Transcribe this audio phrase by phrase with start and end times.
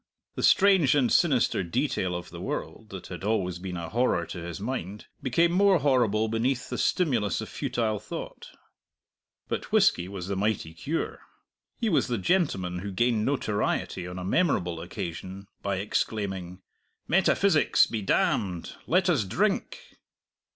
[0.33, 4.39] The strange and sinister detail of the world, that had always been a horror to
[4.41, 8.49] his mind, became more horrible beneath the stimulus of futile thought.
[9.47, 11.19] But whisky was the mighty cure.
[11.77, 16.63] He was the gentleman who gained notoriety on a memorable occasion by exclaiming,
[17.07, 19.97] "Metaphysics be damned; let us drink!"